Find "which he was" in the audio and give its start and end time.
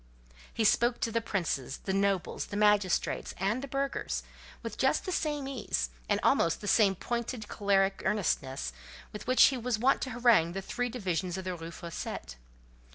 9.27-9.77